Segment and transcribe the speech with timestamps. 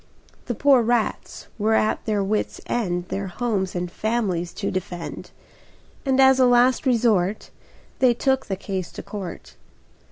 [0.47, 5.29] The poor rats were at their wits' end Their homes and families to defend;
[6.07, 7.51] And as a last resort
[7.99, 9.57] They took the case to court.